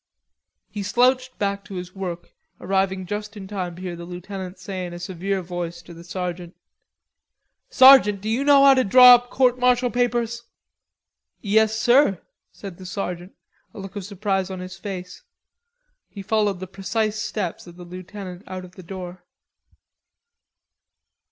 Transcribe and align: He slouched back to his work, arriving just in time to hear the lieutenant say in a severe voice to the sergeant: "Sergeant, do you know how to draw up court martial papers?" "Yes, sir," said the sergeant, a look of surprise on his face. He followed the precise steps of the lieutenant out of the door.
He 0.71 0.81
slouched 0.81 1.37
back 1.37 1.63
to 1.65 1.75
his 1.75 1.93
work, 1.93 2.31
arriving 2.59 3.05
just 3.05 3.37
in 3.37 3.47
time 3.47 3.75
to 3.75 3.81
hear 3.83 3.95
the 3.95 4.03
lieutenant 4.03 4.57
say 4.57 4.83
in 4.87 4.93
a 4.93 4.99
severe 4.99 5.43
voice 5.43 5.79
to 5.83 5.93
the 5.93 6.03
sergeant: 6.03 6.55
"Sergeant, 7.69 8.19
do 8.19 8.27
you 8.27 8.43
know 8.43 8.65
how 8.65 8.73
to 8.73 8.83
draw 8.83 9.13
up 9.13 9.29
court 9.29 9.59
martial 9.59 9.91
papers?" 9.91 10.45
"Yes, 11.39 11.77
sir," 11.77 12.19
said 12.51 12.77
the 12.79 12.85
sergeant, 12.87 13.35
a 13.75 13.79
look 13.79 13.95
of 13.95 14.03
surprise 14.03 14.49
on 14.49 14.59
his 14.59 14.75
face. 14.75 15.21
He 16.09 16.23
followed 16.23 16.59
the 16.59 16.65
precise 16.65 17.21
steps 17.21 17.67
of 17.67 17.75
the 17.75 17.85
lieutenant 17.85 18.41
out 18.47 18.65
of 18.65 18.71
the 18.71 18.81
door. 18.81 19.23